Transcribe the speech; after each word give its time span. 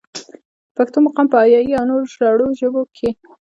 د 0.05 0.71
پښتو 0.77 0.97
مقام 1.05 1.27
پۀ 1.31 1.37
اريائي 1.43 1.71
او 1.79 1.85
نورو 1.89 2.05
زړو 2.15 2.47
ژبو 2.59 2.81
کښې 2.95 3.09